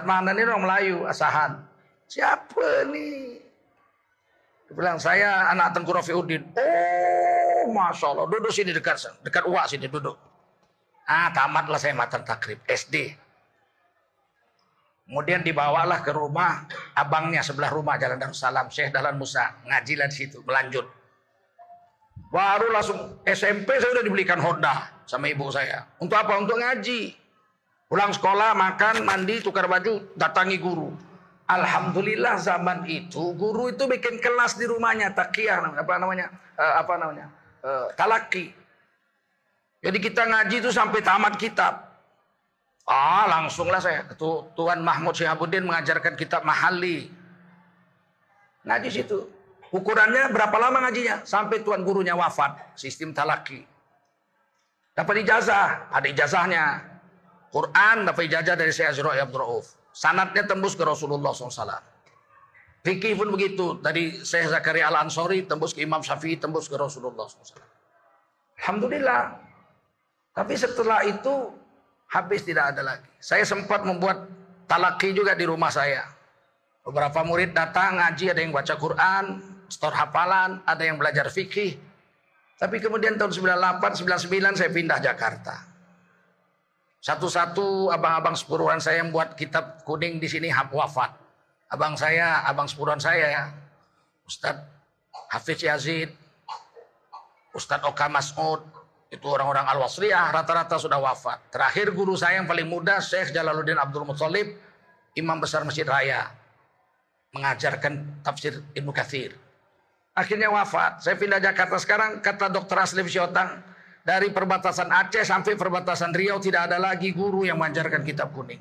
Mana 0.05 0.37
nih 0.37 0.45
orang 0.45 0.63
Melayu, 0.69 0.97
asahan. 1.09 1.65
Siapa 2.09 2.89
nih? 2.93 3.41
Dia 4.69 4.73
bilang, 4.77 5.01
saya 5.01 5.49
anak 5.49 5.73
Tengku 5.73 5.93
Rafiuddin. 5.97 6.45
Oh, 6.53 7.73
Masya 7.73 8.07
Allah. 8.13 8.25
Duduk 8.29 8.53
sini 8.53 8.77
dekat 8.77 9.01
dekat 9.25 9.49
uak 9.49 9.65
sini, 9.65 9.89
duduk. 9.89 10.17
Ah, 11.09 11.33
tamatlah 11.33 11.81
saya 11.81 11.97
matan 11.97 12.21
takrib, 12.21 12.61
SD. 12.69 13.17
Kemudian 15.09 15.41
dibawalah 15.41 16.05
ke 16.05 16.13
rumah 16.13 16.69
abangnya 16.93 17.41
sebelah 17.41 17.73
rumah 17.73 17.97
Jalan 17.97 18.21
Darussalam, 18.21 18.69
Syekh 18.69 18.93
Dahlan 18.93 19.17
Musa. 19.17 19.57
Ngajilah 19.65 20.05
di 20.13 20.17
situ, 20.21 20.45
melanjut. 20.45 20.85
Baru 22.29 22.69
langsung 22.69 23.25
SMP 23.25 23.81
saya 23.81 23.97
udah 23.97 24.05
dibelikan 24.05 24.37
Honda 24.37 25.01
sama 25.09 25.33
ibu 25.33 25.49
saya. 25.49 25.89
Untuk 25.97 26.13
apa? 26.13 26.37
Untuk 26.37 26.61
ngaji. 26.61 27.17
Pulang 27.89 28.13
sekolah, 28.13 28.53
makan, 28.53 29.01
mandi, 29.09 29.41
tukar 29.41 29.65
baju, 29.65 30.13
datangi 30.13 30.61
guru. 30.61 30.93
Alhamdulillah 31.49 32.37
zaman 32.37 32.85
itu 32.85 33.33
guru 33.33 33.73
itu 33.73 33.89
bikin 33.89 34.21
kelas 34.21 34.61
di 34.61 34.69
rumahnya 34.69 35.17
takiyah 35.17 35.81
apa 35.81 35.97
namanya 35.97 36.29
uh, 36.61 36.75
apa 36.77 36.95
namanya 37.01 37.27
uh, 37.65 37.89
talaki. 37.97 38.53
Jadi 39.81 39.97
kita 39.97 40.29
ngaji 40.29 40.61
itu 40.61 40.69
sampai 40.69 41.01
tamat 41.01 41.41
kitab. 41.41 41.89
Ah 42.85 43.25
langsunglah 43.25 43.81
saya 43.81 44.05
Tuan 44.53 44.85
Mahmud 44.85 45.17
Syihabuddin 45.17 45.65
mengajarkan 45.65 46.21
kitab 46.21 46.45
Mahali. 46.45 47.09
Ngaji 48.69 48.89
situ. 48.93 49.25
Ukurannya 49.69 50.33
berapa 50.33 50.57
lama 50.57 50.89
ngajinya? 50.89 51.25
Sampai 51.29 51.61
tuan 51.61 51.85
gurunya 51.85 52.17
wafat. 52.17 52.57
Sistem 52.73 53.13
talaki. 53.13 53.65
Dapat 54.97 55.15
ijazah. 55.25 55.93
Ada 55.93 56.07
ijazahnya. 56.09 56.65
Quran 57.49 58.05
dapat 58.05 58.29
ijazah 58.29 58.57
dari 58.57 58.73
Syekh 58.73 58.93
Azra'i 58.93 59.21
Abdul 59.21 59.41
Rauf. 59.41 59.73
Sanatnya 59.93 60.45
tembus 60.45 60.77
ke 60.77 60.85
Rasulullah 60.85 61.33
SAW. 61.33 61.81
Fikih 62.85 63.19
pun 63.19 63.33
begitu. 63.35 63.81
Dari 63.81 64.21
Syekh 64.21 64.53
Zakaria 64.53 64.93
Al-Ansori 64.93 65.49
tembus 65.49 65.73
ke 65.73 65.83
Imam 65.83 66.05
Syafi'i 66.05 66.37
tembus 66.39 66.69
ke 66.69 66.77
Rasulullah 66.77 67.27
SAW. 67.27 67.59
Alhamdulillah. 68.63 69.33
Tapi 70.37 70.55
setelah 70.55 71.03
itu 71.03 71.51
habis 72.13 72.47
tidak 72.47 72.77
ada 72.77 72.95
lagi. 72.95 73.09
Saya 73.19 73.43
sempat 73.43 73.83
membuat 73.83 74.29
talaki 74.71 75.17
juga 75.17 75.35
di 75.35 75.49
rumah 75.49 75.73
saya. 75.73 76.07
Beberapa 76.85 77.21
murid 77.27 77.53
datang 77.53 78.01
ngaji, 78.01 78.33
ada 78.33 78.41
yang 78.41 78.55
baca 78.55 78.75
Quran, 78.79 79.25
stor 79.69 79.93
hafalan, 79.93 80.63
ada 80.65 80.83
yang 80.85 80.97
belajar 80.97 81.29
fikih. 81.29 81.77
Tapi 82.59 82.77
kemudian 82.81 83.21
tahun 83.21 83.31
98, 83.35 84.03
99 84.03 84.59
saya 84.59 84.71
pindah 84.73 84.99
Jakarta. 84.99 85.78
Satu-satu 86.99 87.95
abang-abang 87.95 88.35
sepuruan 88.35 88.83
saya 88.83 89.07
yang 89.07 89.15
buat 89.15 89.39
kitab 89.39 89.87
kuning 89.87 90.19
di 90.19 90.27
sini 90.27 90.51
wafat. 90.51 91.15
Abang 91.71 91.95
saya, 91.95 92.43
abang 92.49 92.67
sepuruan 92.67 92.99
saya 92.99 93.27
ya. 93.29 93.45
Ustadz 94.27 94.67
Hafiz 95.31 95.61
Yazid, 95.63 96.11
Ustadz 97.55 97.87
Oka 97.87 98.11
Mas'ud, 98.11 98.61
itu 99.09 99.25
orang-orang 99.25 99.65
Al-Wasliyah 99.73 100.33
rata-rata 100.35 100.77
sudah 100.77 101.01
wafat. 101.01 101.49
Terakhir 101.49 101.97
guru 101.97 102.13
saya 102.13 102.43
yang 102.43 102.49
paling 102.51 102.69
muda 102.69 103.01
Syekh 103.01 103.33
Jalaluddin 103.33 103.81
Abdul 103.81 104.05
Muthalib, 104.05 104.53
Imam 105.17 105.41
Besar 105.41 105.65
Masjid 105.65 105.89
Raya. 105.89 106.29
Mengajarkan 107.33 108.25
tafsir 108.25 108.61
Ibnu 108.77 108.93
Kathir. 108.93 109.37
Akhirnya 110.13 110.51
wafat. 110.51 111.05
Saya 111.05 111.15
pindah 111.17 111.41
Jakarta 111.41 111.79
sekarang, 111.79 112.21
kata 112.21 112.51
dokter 112.53 112.77
Aslif 112.81 113.07
Syotang, 113.09 113.63
dari 114.09 114.33
perbatasan 114.33 114.89
Aceh 114.89 115.21
sampai 115.21 115.53
perbatasan 115.53 116.17
Riau 116.17 116.41
tidak 116.41 116.73
ada 116.73 116.81
lagi 116.81 117.13
guru 117.13 117.45
yang 117.45 117.61
mengajarkan 117.61 118.01
kitab 118.01 118.33
kuning. 118.33 118.57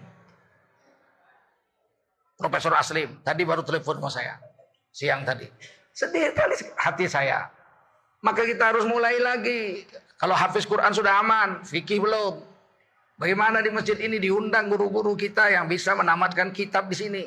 Profesor 2.35 2.75
Aslim, 2.75 3.23
tadi 3.23 3.47
baru 3.47 3.63
telepon 3.63 4.03
sama 4.03 4.11
saya. 4.11 4.35
Siang 4.91 5.23
tadi. 5.23 5.47
Sedih 5.95 6.35
kali 6.35 6.51
hati 6.75 7.07
saya. 7.07 7.47
Maka 8.19 8.43
kita 8.43 8.75
harus 8.75 8.83
mulai 8.83 9.23
lagi. 9.23 9.87
Kalau 10.19 10.35
hafiz 10.35 10.67
Quran 10.67 10.91
sudah 10.91 11.23
aman, 11.23 11.63
fikih 11.63 12.03
belum. 12.03 12.43
Bagaimana 13.15 13.63
di 13.63 13.71
masjid 13.71 13.95
ini 14.03 14.19
diundang 14.19 14.67
guru-guru 14.67 15.15
kita 15.15 15.47
yang 15.47 15.71
bisa 15.71 15.95
menamatkan 15.95 16.51
kitab 16.51 16.91
di 16.91 16.95
sini. 16.99 17.23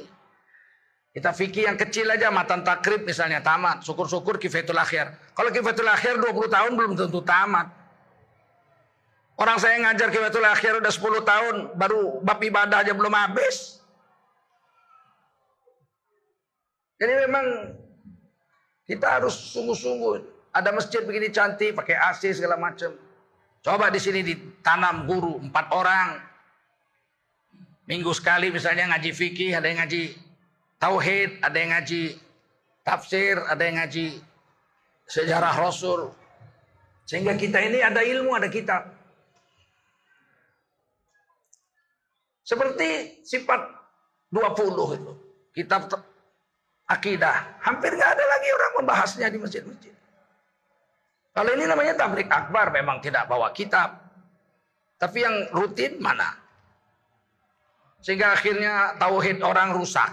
Kita 1.11 1.33
fikih 1.33 1.73
yang 1.73 1.75
kecil 1.81 2.07
aja, 2.07 2.29
matan 2.31 2.62
takrib 2.62 3.03
misalnya 3.03 3.41
tamat. 3.41 3.81
Syukur-syukur 3.83 4.37
kifatul 4.37 4.79
akhir. 4.79 5.11
Kalau 5.33 5.50
kifatul 5.50 5.89
akhir 5.89 6.21
20 6.21 6.53
tahun 6.53 6.73
belum 6.77 6.93
tentu 7.00 7.25
tamat. 7.25 7.80
Orang 9.37 9.57
saya 9.59 9.79
ngajar 9.81 10.11
kifatul 10.11 10.45
akhir 10.45 10.83
udah 10.83 10.93
10 10.93 11.23
tahun, 11.25 11.55
baru 11.79 12.21
bab 12.21 12.41
ibadah 12.43 12.83
aja 12.85 12.93
belum 12.93 13.15
habis. 13.15 13.81
Jadi 17.01 17.13
memang 17.25 17.47
kita 18.85 19.07
harus 19.09 19.33
sungguh-sungguh. 19.57 20.21
Ada 20.53 20.75
masjid 20.75 21.01
begini 21.01 21.33
cantik, 21.33 21.73
pakai 21.73 21.97
AC 21.97 22.37
segala 22.37 22.61
macam. 22.61 22.93
Coba 23.65 23.89
di 23.89 23.97
sini 23.97 24.21
ditanam 24.21 25.09
guru 25.09 25.41
empat 25.41 25.67
orang. 25.73 26.21
Minggu 27.89 28.13
sekali 28.13 28.53
misalnya 28.53 28.93
ngaji 28.93 29.11
fikih, 29.17 29.57
ada 29.57 29.67
yang 29.67 29.81
ngaji 29.81 30.15
tauhid, 30.77 31.41
ada 31.41 31.57
yang 31.57 31.71
ngaji 31.73 32.03
tafsir, 32.85 33.41
ada 33.49 33.63
yang 33.65 33.81
ngaji 33.81 34.21
sejarah 35.09 35.57
Rasul. 35.57 36.13
Sehingga 37.09 37.35
kita 37.35 37.59
ini 37.65 37.81
ada 37.81 38.05
ilmu, 38.05 38.37
ada 38.37 38.47
kitab. 38.53 39.00
Seperti 42.50 43.23
sifat 43.23 43.62
20 44.35 44.99
itu. 44.99 45.12
Kitab 45.54 45.87
akidah. 46.90 47.62
Hampir 47.62 47.95
nggak 47.95 48.11
ada 48.19 48.25
lagi 48.26 48.49
orang 48.50 48.73
membahasnya 48.83 49.26
di 49.30 49.38
masjid-masjid. 49.38 49.95
Kalau 51.30 51.50
ini 51.54 51.71
namanya 51.71 51.95
tablik 51.95 52.26
akbar 52.26 52.75
memang 52.75 52.99
tidak 52.99 53.30
bawa 53.30 53.54
kitab. 53.54 54.02
Tapi 54.99 55.19
yang 55.23 55.37
rutin 55.54 56.02
mana? 56.02 56.35
Sehingga 58.02 58.35
akhirnya 58.35 58.99
tauhid 58.99 59.47
orang 59.47 59.71
rusak. 59.71 60.11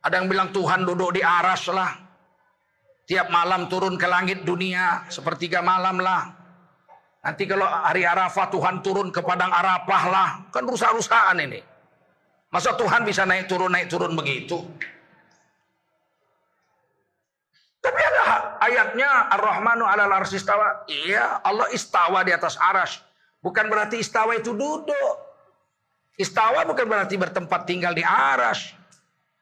Ada 0.00 0.24
yang 0.24 0.32
bilang 0.32 0.56
Tuhan 0.56 0.88
duduk 0.88 1.12
di 1.12 1.20
aras 1.20 1.68
lah. 1.68 1.92
Tiap 3.04 3.28
malam 3.28 3.68
turun 3.68 4.00
ke 4.00 4.08
langit 4.08 4.48
dunia. 4.48 5.04
Sepertiga 5.12 5.60
malam 5.60 6.00
lah. 6.00 6.45
Nanti 7.26 7.42
kalau 7.42 7.66
hari 7.66 8.06
Arafah 8.06 8.46
Tuhan 8.54 8.86
turun 8.86 9.10
ke 9.10 9.18
padang 9.18 9.50
Arafah 9.50 10.02
lah. 10.06 10.28
Kan 10.54 10.62
rusak-rusakan 10.62 11.42
ini. 11.42 11.58
Masa 12.54 12.78
Tuhan 12.78 13.02
bisa 13.02 13.26
naik 13.26 13.50
turun 13.50 13.74
naik 13.74 13.90
turun 13.90 14.14
begitu? 14.14 14.62
Tapi 17.82 17.98
ada 17.98 18.22
ayatnya 18.62 19.26
Ar-Rahmanu 19.34 19.82
alal 19.90 20.22
arsistawa. 20.22 20.86
Iya, 20.86 21.42
Allah 21.42 21.66
istawa 21.74 22.22
di 22.22 22.30
atas 22.30 22.54
aras. 22.62 23.02
Bukan 23.42 23.66
berarti 23.74 23.98
istawa 23.98 24.38
itu 24.38 24.54
duduk. 24.54 25.14
Istawa 26.14 26.62
bukan 26.62 26.86
berarti 26.86 27.18
bertempat 27.18 27.66
tinggal 27.66 27.90
di 27.90 28.06
aras. 28.06 28.70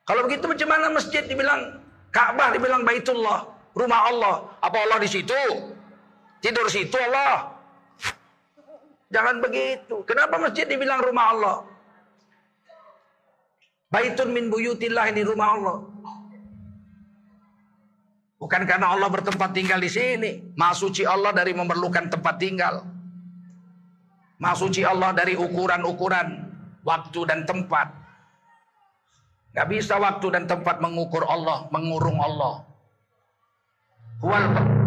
Kalau 0.08 0.24
begitu 0.24 0.48
macam 0.48 0.72
mana 0.72 0.88
masjid 0.88 1.20
dibilang 1.20 1.84
Ka'bah 2.08 2.48
dibilang 2.48 2.80
Baitullah, 2.80 3.44
rumah 3.76 4.08
Allah. 4.08 4.34
Apa 4.64 4.88
Allah 4.88 5.04
di 5.04 5.08
situ? 5.12 5.36
Tidur 6.40 6.64
situ 6.72 6.96
Allah. 6.96 7.53
Jangan 9.14 9.38
begitu. 9.38 10.02
Kenapa 10.10 10.42
masjid 10.42 10.66
dibilang 10.66 10.98
rumah 10.98 11.30
Allah? 11.30 11.56
Baitun 13.94 14.34
min 14.34 14.50
buyutillah 14.50 15.14
ini 15.14 15.22
rumah 15.22 15.54
Allah. 15.54 15.76
Bukan 18.42 18.66
karena 18.66 18.90
Allah 18.90 19.06
bertempat 19.06 19.54
tinggal 19.54 19.78
di 19.78 19.86
sini. 19.86 20.52
Maha 20.58 20.74
Allah 21.06 21.30
dari 21.30 21.54
memerlukan 21.54 22.10
tempat 22.10 22.42
tinggal. 22.42 22.82
Maha 24.42 24.66
Allah 24.90 25.14
dari 25.14 25.38
ukuran-ukuran 25.38 26.50
waktu 26.82 27.20
dan 27.30 27.46
tempat. 27.46 27.94
Gak 29.54 29.70
bisa 29.70 29.94
waktu 30.02 30.26
dan 30.34 30.50
tempat 30.50 30.82
mengukur 30.82 31.22
Allah, 31.30 31.70
mengurung 31.70 32.18
Allah. 32.18 32.66
Wal 34.18 34.83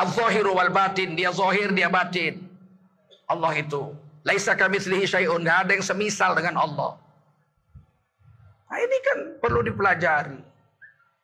Al-zahiru 0.00 0.56
wal 0.56 0.72
batin. 0.72 1.12
Dia 1.12 1.30
zahir, 1.30 1.68
dia 1.76 1.92
batin. 1.92 2.40
Allah 3.28 3.52
itu. 3.60 3.92
Laisa 4.24 4.56
kamitslihi 4.56 5.04
syai'un. 5.04 5.44
Gak 5.44 5.68
ada 5.68 5.72
yang 5.76 5.84
semisal 5.84 6.32
dengan 6.32 6.56
Allah. 6.56 6.96
Nah 8.70 8.78
ini 8.80 8.96
kan 9.04 9.18
perlu 9.42 9.60
dipelajari. 9.66 10.40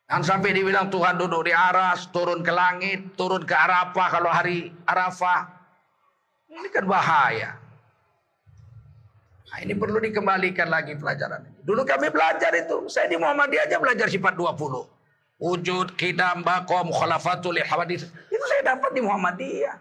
Jangan 0.07 0.23
sampai 0.23 0.55
dibilang 0.55 0.87
Tuhan 0.87 1.19
duduk 1.19 1.51
di 1.51 1.53
aras, 1.55 2.07
turun 2.15 2.39
ke 2.39 2.47
langit, 2.47 3.19
turun 3.19 3.43
ke 3.43 3.51
Arafah 3.51 4.07
kalau 4.07 4.31
hari 4.31 4.71
Arafah. 4.87 5.51
Ini 6.47 6.71
kan 6.71 6.87
bahaya. 6.87 7.59
Nah, 9.47 9.57
ini 9.63 9.75
perlu 9.75 9.99
dikembalikan 9.99 10.71
lagi 10.71 10.95
pelajaran 10.95 11.43
ini. 11.43 11.59
Dulu 11.59 11.83
kami 11.83 12.07
belajar 12.07 12.55
itu. 12.55 12.87
Saya 12.87 13.11
di 13.11 13.19
Muhammadiyah 13.19 13.67
aja 13.67 13.79
belajar 13.83 14.07
sifat 14.07 14.35
20. 14.35 14.96
Wujud, 15.37 15.93
kidam, 15.93 16.41
bakom, 16.41 16.89
khalafatul, 16.89 17.61
hawadis. 17.61 18.09
Itu 18.33 18.45
saya 18.49 18.73
dapat 18.73 18.89
di 18.97 19.01
Muhammadiyah. 19.05 19.77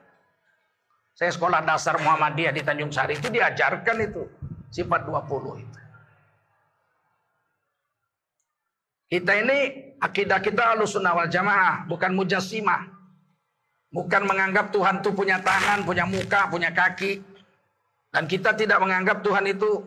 Saya 1.17 1.33
sekolah 1.33 1.65
dasar 1.65 1.97
Muhammadiyah 1.97 2.53
di 2.53 2.61
Tanjung 2.61 2.93
Sari 2.93 3.17
itu 3.17 3.33
diajarkan 3.33 3.97
itu. 4.05 4.29
Sifat 4.69 5.09
20 5.09 5.65
itu. 5.65 5.79
Kita 9.07 9.33
ini 9.33 9.59
akidah 9.97 10.45
kita 10.45 10.77
sunnah 10.85 11.17
wal 11.17 11.31
jamaah, 11.33 11.89
bukan 11.89 12.13
mujassimah. 12.13 12.93
Bukan 13.97 14.29
menganggap 14.29 14.77
Tuhan 14.77 15.01
itu 15.01 15.15
punya 15.17 15.41
tangan, 15.41 15.89
punya 15.89 16.05
muka, 16.05 16.53
punya 16.53 16.69
kaki. 16.69 17.25
Dan 18.13 18.29
kita 18.29 18.53
tidak 18.53 18.77
menganggap 18.77 19.25
Tuhan 19.25 19.49
itu 19.49 19.81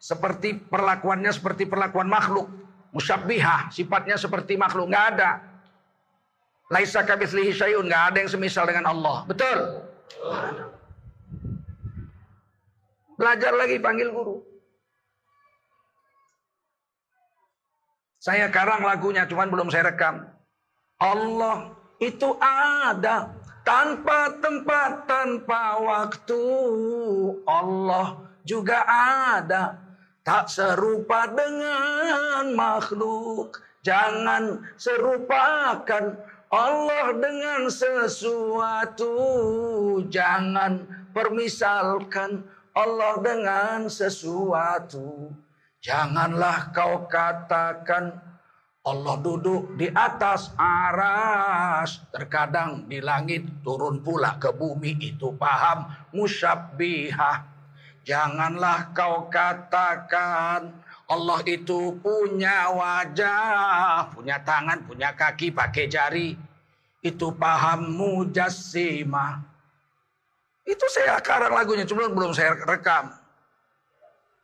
seperti 0.00 0.56
perlakuannya 0.56 1.28
seperti 1.30 1.68
perlakuan 1.68 2.08
makhluk 2.08 2.48
musyabbihah, 2.92 3.72
sifatnya 3.72 4.20
seperti 4.20 4.54
makhluk, 4.54 4.92
nggak 4.92 5.06
ada. 5.16 5.40
Laisa 6.68 7.04
kamitslihi 7.04 7.52
syai'un, 7.52 7.84
nggak 7.88 8.04
ada 8.12 8.16
yang 8.24 8.30
semisal 8.30 8.64
dengan 8.68 8.88
Allah. 8.88 9.24
Betul? 9.28 9.58
Belajar 13.16 13.52
lagi 13.56 13.76
panggil 13.80 14.08
guru. 14.12 14.40
Saya 18.22 18.46
karang 18.54 18.86
lagunya, 18.86 19.26
cuman 19.26 19.50
belum 19.50 19.68
saya 19.68 19.90
rekam. 19.90 20.22
Allah 21.02 21.74
itu 21.98 22.38
ada 22.38 23.34
tanpa 23.66 24.30
tempat, 24.38 25.10
tanpa 25.10 25.82
waktu. 25.82 26.44
Allah 27.50 28.22
juga 28.46 28.86
ada 28.86 29.74
Tak 30.22 30.46
serupa 30.46 31.26
dengan 31.26 32.54
makhluk. 32.54 33.58
Jangan 33.82 34.62
serupakan 34.78 36.14
Allah 36.46 37.06
dengan 37.18 37.66
sesuatu. 37.66 39.14
Jangan 40.06 40.86
permisalkan 41.10 42.46
Allah 42.70 43.18
dengan 43.18 43.90
sesuatu. 43.90 45.34
Janganlah 45.82 46.70
kau 46.70 47.10
katakan 47.10 48.14
Allah 48.86 49.18
duduk 49.18 49.74
di 49.74 49.90
atas 49.90 50.54
aras. 50.54 51.98
Terkadang 52.14 52.86
di 52.86 53.02
langit 53.02 53.42
turun 53.66 53.98
pula 54.06 54.38
ke 54.38 54.54
bumi. 54.54 55.02
Itu 55.02 55.34
paham 55.34 55.90
musyabbihah. 56.14 57.51
Janganlah 58.02 58.90
kau 58.90 59.30
katakan 59.30 60.74
Allah 61.06 61.40
itu 61.46 61.94
punya 62.00 62.72
wajah, 62.72 64.10
punya 64.10 64.42
tangan, 64.42 64.82
punya 64.82 65.14
kaki, 65.14 65.54
pakai 65.54 65.86
jari. 65.86 66.34
Itu 67.02 67.34
paham 67.34 67.94
mujassimah. 67.94 69.42
Itu 70.62 70.86
saya 70.88 71.18
karang 71.18 71.52
lagunya, 71.52 71.82
cuma 71.82 72.06
belum 72.06 72.30
saya 72.32 72.54
rekam. 72.64 73.10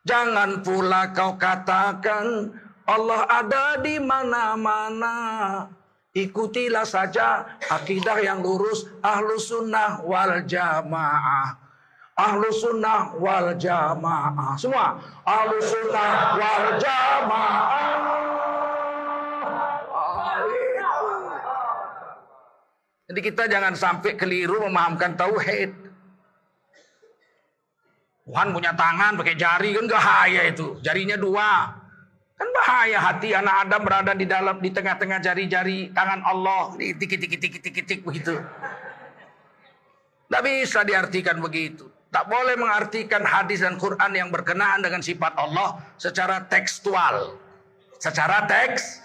Jangan 0.03 0.63
pula 0.63 1.11
kau 1.11 1.35
katakan 1.35 2.51
Allah 2.87 3.21
ada 3.27 3.79
di 3.79 3.99
mana-mana. 3.99 5.15
Ikutilah 6.15 6.89
saja 6.89 7.45
akidah 7.69 8.17
yang 8.19 8.41
lurus 8.41 8.89
ahlu 9.05 9.37
sunnah 9.37 10.01
wal 10.01 10.41
jamaah. 10.43 11.68
Ahlu 12.19 12.51
sunnah 12.51 13.15
wal 13.15 13.55
jamaah. 13.55 14.59
Semua. 14.59 14.99
Ahlu 15.23 15.55
sunnah 15.63 16.35
wal 16.35 16.67
jamaah. 16.75 17.87
Jadi 23.09 23.19
kita 23.25 23.49
jangan 23.49 23.73
sampai 23.73 24.13
keliru 24.19 24.61
memahamkan 24.67 25.17
tauhid. 25.17 25.73
Tuhan 28.29 28.53
punya 28.53 28.77
tangan 28.77 29.17
pakai 29.17 29.33
jari 29.33 29.73
kan 29.73 29.89
bahaya 29.89 30.45
itu. 30.45 30.77
Jarinya 30.85 31.17
dua. 31.17 31.73
Kan 32.37 32.47
bahaya 32.53 33.01
hati 33.01 33.33
anak 33.33 33.65
Adam 33.65 33.81
berada 33.81 34.13
di 34.13 34.29
dalam 34.29 34.61
di 34.61 34.69
tengah-tengah 34.69 35.17
jari-jari 35.23 35.89
tangan 35.89 36.21
Allah. 36.21 36.77
Ini 36.77 36.93
tik 36.99 37.17
tik 37.17 37.33
tik 37.41 37.55
tik 37.63 37.85
tik 37.89 37.99
begitu. 38.05 38.37
Tidak 40.29 40.41
bisa 40.45 40.85
diartikan 40.85 41.41
begitu. 41.41 41.89
Tak 42.09 42.25
boleh 42.25 42.57
mengartikan 42.57 43.21
hadis 43.21 43.61
dan 43.61 43.77
Quran 43.77 44.11
yang 44.17 44.33
berkenaan 44.33 44.81
dengan 44.81 44.97
sifat 45.05 45.37
Allah 45.37 45.77
secara 46.01 46.41
tekstual. 46.49 47.37
Secara 48.01 48.49
teks, 48.49 49.03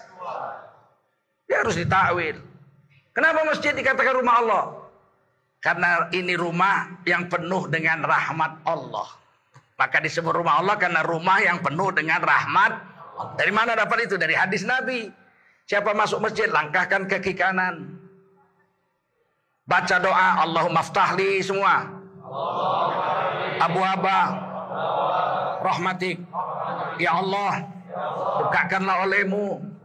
dia 1.45 1.61
harus 1.61 1.77
ditakwil. 1.77 2.41
Kenapa 3.13 3.45
masjid 3.45 3.77
dikatakan 3.77 4.15
rumah 4.17 4.35
Allah? 4.41 4.63
Karena 5.61 6.09
ini 6.13 6.33
rumah 6.33 6.97
yang 7.05 7.29
penuh 7.29 7.69
dengan 7.69 8.01
rahmat 8.01 8.65
Allah. 8.65 9.07
Maka 9.75 10.01
disebut 10.01 10.33
rumah 10.33 10.57
Allah 10.61 10.75
karena 10.79 11.03
rumah 11.03 11.43
yang 11.43 11.59
penuh 11.59 11.91
dengan 11.91 12.23
rahmat 12.23 12.95
Dari 13.39 13.51
mana 13.51 13.79
dapat 13.79 14.11
itu? 14.11 14.19
Dari 14.19 14.35
hadis 14.35 14.67
Nabi. 14.67 15.07
Siapa 15.71 15.95
masuk 15.95 16.19
masjid, 16.19 16.51
langkahkan 16.51 17.07
kaki 17.07 17.31
kanan. 17.31 17.95
Baca 19.63 19.95
doa, 20.03 20.43
Allahumma 20.43 20.83
ftahli 20.83 21.39
semua. 21.39 21.94
Abu 23.61 23.79
Aba, 23.81 24.19
rahmatik. 25.63 26.19
Ya 26.99 27.19
Allah, 27.19 27.67
bukakanlah 28.39 29.07
olehmu 29.07 29.75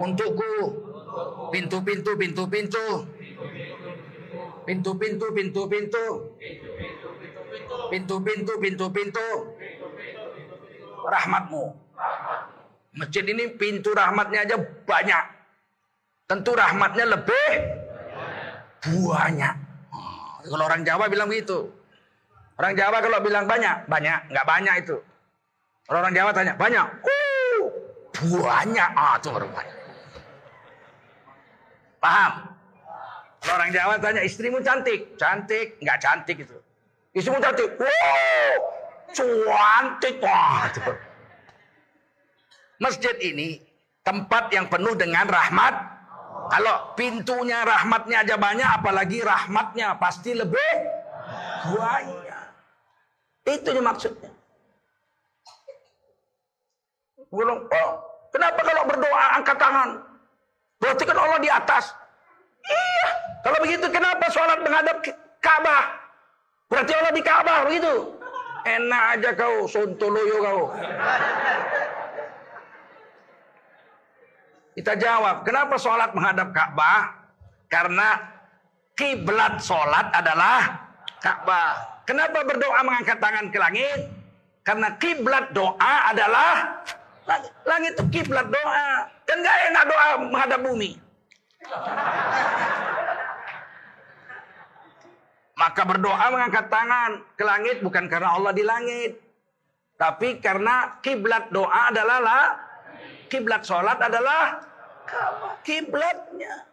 untukku 0.00 0.52
pintu-pintu, 1.52 2.16
pintu-pintu. 2.16 2.86
Pintu-pintu, 4.64 5.26
pintu-pintu. 5.34 6.04
Pintu-pintu, 7.90 8.52
pintu-pintu. 8.62 9.28
Rahmatmu. 11.00 11.64
Masjid 12.90 13.24
ini 13.26 13.54
pintu 13.54 13.90
rahmatnya 13.94 14.46
aja 14.46 14.56
banyak. 14.86 15.24
Tentu 16.30 16.54
rahmatnya 16.54 17.04
lebih 17.10 17.50
banyak. 18.86 19.69
Kalau 20.44 20.64
orang 20.64 20.82
Jawa 20.82 21.04
bilang 21.10 21.28
begitu. 21.28 21.68
Orang 22.60 22.76
Jawa 22.76 23.00
kalau 23.00 23.18
bilang 23.24 23.48
banyak, 23.48 23.88
banyak, 23.88 24.18
nggak 24.28 24.46
banyak 24.46 24.74
itu. 24.84 24.96
Kalau 25.88 25.98
orang 26.04 26.12
Jawa 26.12 26.30
tanya, 26.30 26.52
banyak. 26.60 26.86
Uh, 27.02 27.62
banyak. 28.44 28.90
Ah, 28.94 29.16
itu 29.16 29.28
baru 29.32 29.48
banyak. 29.48 29.76
Paham? 32.04 32.32
Kalau 33.40 33.54
orang 33.56 33.72
Jawa 33.72 33.94
tanya, 33.96 34.20
istrimu 34.20 34.60
cantik. 34.60 35.16
Cantik, 35.16 35.80
nggak 35.80 35.98
cantik 36.04 36.36
itu. 36.44 36.56
Istrimu 37.16 37.40
cantik. 37.40 37.80
Wow, 37.80 38.54
cantik. 39.16 40.14
Wah, 40.20 40.68
itu. 40.68 40.92
Masjid 42.80 43.16
ini 43.24 43.60
tempat 44.04 44.52
yang 44.52 44.68
penuh 44.68 44.92
dengan 44.96 45.28
rahmat. 45.28 45.99
Kalau 46.50 46.98
pintunya 46.98 47.62
rahmatnya 47.62 48.26
aja 48.26 48.34
banyak, 48.34 48.68
apalagi 48.82 49.22
rahmatnya 49.22 49.94
pasti 50.02 50.34
lebih 50.34 50.72
banyak. 51.78 52.46
Itu 53.46 53.70
yang 53.70 53.86
maksudnya. 53.86 54.34
Belum, 57.30 57.62
oh, 57.70 57.90
kenapa 58.34 58.60
kalau 58.66 58.82
berdoa 58.90 59.24
angkat 59.38 59.56
tangan? 59.62 59.90
Berarti 60.82 61.02
kan 61.06 61.18
Allah 61.22 61.38
di 61.38 61.50
atas. 61.50 61.94
Iya. 62.66 63.08
Kalau 63.46 63.58
begitu 63.62 63.86
kenapa 63.86 64.26
sholat 64.34 64.58
menghadap 64.66 65.06
Ka'bah? 65.38 65.84
Berarti 66.66 66.92
Allah 66.98 67.12
di 67.14 67.22
Ka'bah 67.22 67.58
begitu. 67.70 68.18
Enak 68.66 69.02
aja 69.16 69.30
kau, 69.38 69.64
sontoloyo 69.70 70.36
kau. 70.42 70.62
Kita 74.80 74.96
jawab, 74.96 75.44
kenapa 75.44 75.76
sholat 75.76 76.16
menghadap 76.16 76.56
Ka'bah? 76.56 77.12
Karena 77.68 78.16
kiblat 78.96 79.60
sholat 79.60 80.08
adalah 80.08 80.88
Ka'bah. 81.20 82.00
Kenapa 82.08 82.40
berdoa 82.48 82.80
mengangkat 82.80 83.20
tangan 83.20 83.52
ke 83.52 83.60
langit? 83.60 84.08
Karena 84.64 84.96
kiblat 84.96 85.52
doa 85.52 85.94
adalah 86.08 86.80
langit. 87.28 87.52
Langit 87.68 87.92
itu 87.92 88.04
kiblat 88.08 88.48
doa. 88.48 89.04
Kan 89.28 89.44
gak 89.44 89.58
enak 89.68 89.84
doa 89.84 90.08
menghadap 90.32 90.60
bumi. 90.64 90.90
Maka 95.60 95.82
berdoa 95.84 96.24
mengangkat 96.32 96.66
tangan 96.72 97.10
ke 97.36 97.44
langit 97.44 97.76
bukan 97.84 98.08
karena 98.08 98.32
Allah 98.32 98.56
di 98.56 98.64
langit. 98.64 99.20
Tapi 100.00 100.40
karena 100.40 100.96
kiblat 101.04 101.52
doa 101.52 101.92
adalah 101.92 102.18
lah, 102.24 102.44
kiblat 103.28 103.60
sholat 103.60 104.00
adalah 104.00 104.69
kiblatnya. 105.66 106.66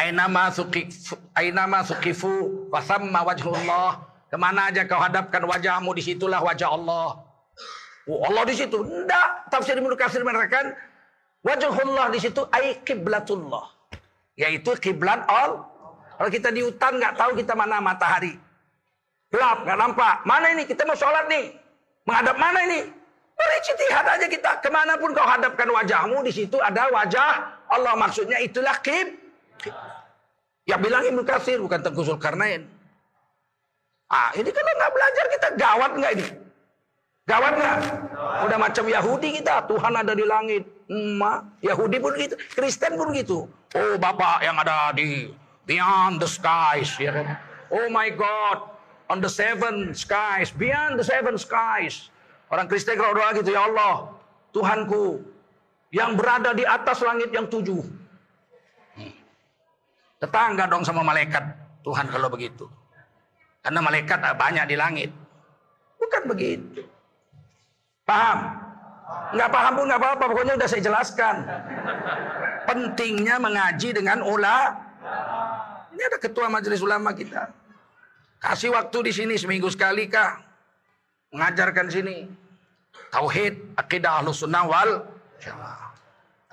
Ainama 0.00 0.48
sukifu, 0.48 1.14
ainama 1.36 1.84
sukifu, 1.84 2.68
wasamma 2.72 3.20
wajhullah. 3.20 4.00
Ke 4.32 4.36
mana 4.38 4.70
aja 4.72 4.86
kau 4.86 4.96
hadapkan 4.96 5.44
wajahmu, 5.44 5.92
di 5.92 6.00
situlah 6.00 6.40
wajah 6.40 6.72
Allah. 6.72 7.20
Oh, 8.08 8.24
Allah 8.24 8.48
di 8.48 8.54
situ. 8.56 8.80
Enggak. 8.80 9.52
Tafsir 9.52 9.76
Ibnu 9.76 9.92
Katsir 9.98 10.24
menerangkan 10.24 10.72
wajhullah 11.44 12.08
di 12.14 12.18
situ 12.22 12.46
ai 12.54 12.80
kiblatullah. 12.80 13.68
Yaitu 14.40 14.72
kiblat 14.80 15.26
Allah. 15.28 15.68
Kalau 16.16 16.30
kita 16.32 16.48
di 16.52 16.64
hutan 16.64 16.96
nggak 16.96 17.16
tahu 17.16 17.36
kita 17.36 17.52
mana 17.52 17.80
matahari. 17.80 18.36
Gelap, 19.30 19.62
nggak 19.62 19.78
nampak. 19.78 20.14
Mana 20.24 20.52
ini? 20.52 20.64
Kita 20.64 20.82
mau 20.84 20.96
sholat 20.96 21.28
nih. 21.28 21.54
Menghadap 22.08 22.36
mana 22.40 22.58
ini? 22.66 22.80
Bericitihad 23.40 24.04
aja 24.04 24.26
kita. 24.28 24.50
Ke 24.60 24.68
mana 24.68 25.00
pun 25.00 25.16
kau 25.16 25.24
hadapkan 25.24 25.68
wajahmu, 25.72 26.20
di 26.20 26.32
situ 26.36 26.60
ada 26.60 26.92
wajah 26.92 27.56
Allah. 27.72 27.96
Maksudnya 27.96 28.36
itulah 28.44 28.76
kib. 28.84 29.16
Ya 30.68 30.76
bilang 30.76 31.02
Ibnu 31.02 31.24
Katsir, 31.24 31.56
bukan 31.56 31.80
Tengku 31.80 32.04
Zulkarnain. 32.04 32.68
Ah, 34.10 34.30
ini 34.36 34.50
kalau 34.50 34.72
nggak 34.76 34.92
belajar 34.92 35.24
kita 35.30 35.48
gawat 35.54 35.90
nggak 35.96 36.12
ini? 36.18 36.26
Gawat 37.30 37.52
nggak? 37.54 37.76
Udah 38.50 38.58
macam 38.58 38.84
Yahudi 38.90 39.28
kita, 39.38 39.70
Tuhan 39.70 39.92
ada 39.94 40.12
di 40.18 40.24
langit. 40.26 40.66
Ma, 40.90 41.46
Yahudi 41.62 42.02
pun 42.02 42.18
gitu, 42.18 42.34
Kristen 42.58 42.98
pun 42.98 43.14
gitu. 43.14 43.46
Oh 43.78 43.94
Bapak 44.02 44.42
yang 44.42 44.58
ada 44.58 44.90
di 44.90 45.30
beyond 45.62 46.18
the 46.18 46.26
skies, 46.26 46.90
ya 46.98 47.14
kan? 47.14 47.38
Oh 47.70 47.86
my 47.86 48.10
God, 48.10 48.66
on 49.06 49.22
the 49.22 49.30
seven 49.30 49.94
skies, 49.94 50.50
beyond 50.50 50.98
the 50.98 51.06
seven 51.06 51.38
skies. 51.38 52.10
Orang 52.50 52.66
Kristen 52.66 52.98
kalau 52.98 53.14
doa 53.14 53.30
gitu, 53.38 53.54
ya 53.54 53.70
Allah, 53.70 54.10
Tuhanku 54.50 55.22
yang 55.94 56.18
berada 56.18 56.50
di 56.50 56.66
atas 56.66 56.98
langit 57.02 57.30
yang 57.30 57.46
tujuh. 57.46 57.82
Tetangga 60.20 60.68
dong 60.68 60.84
sama 60.84 61.00
malaikat 61.00 61.40
Tuhan 61.80 62.10
kalau 62.10 62.28
begitu. 62.28 62.68
Karena 63.64 63.80
malaikat 63.80 64.18
banyak 64.36 64.64
di 64.68 64.76
langit. 64.76 65.10
Bukan 65.96 66.22
begitu. 66.28 66.82
Paham? 68.04 68.38
Nggak 69.30 69.50
paham 69.52 69.72
pun 69.78 69.84
nggak 69.88 70.00
apa-apa. 70.00 70.24
Pokoknya 70.28 70.54
udah 70.60 70.68
saya 70.68 70.82
jelaskan. 70.84 71.36
Pentingnya 72.68 73.40
mengaji 73.40 73.96
dengan 73.96 74.20
ula. 74.26 74.76
Ini 75.96 76.02
ada 76.08 76.18
ketua 76.20 76.52
majelis 76.52 76.84
ulama 76.84 77.16
kita. 77.16 77.48
Kasih 78.40 78.72
waktu 78.72 78.98
di 79.08 79.12
sini 79.12 79.34
seminggu 79.36 79.68
sekali 79.68 80.08
kah? 80.08 80.40
Mengajarkan 81.32 81.86
sini. 81.92 82.39
Tauhid, 83.10 83.54
akidah 83.74 84.22
ahlus 84.22 84.42
sunnah 84.42 84.64
wal 84.64 85.02
jamaah. 85.42 85.90